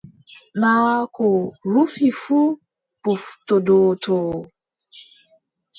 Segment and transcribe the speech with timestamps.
[0.59, 1.27] Naa ko
[1.71, 2.47] rufi fuu
[3.03, 4.37] ɓoftodottoo.